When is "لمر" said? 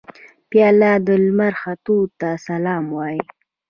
1.25-1.53